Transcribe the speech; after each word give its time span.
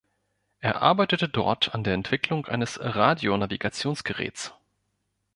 Er 0.61 0.81
arbeitete 0.81 1.29
dort 1.29 1.75
an 1.75 1.83
der 1.83 1.93
Entwicklung 1.93 2.47
eines 2.47 2.79
Radio-Navigationsgeräts. 2.81 4.51